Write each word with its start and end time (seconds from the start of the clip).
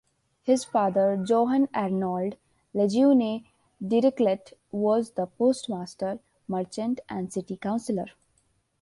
His 0.41 0.63
father 0.63 1.23
Johann 1.29 1.69
Arnold 1.75 2.37
Lejeune 2.73 3.45
Dirichlet 3.79 4.53
was 4.71 5.11
the 5.11 5.27
postmaster, 5.27 6.17
merchant, 6.47 7.01
and 7.07 7.31
city 7.31 7.55
councilor. 7.55 8.07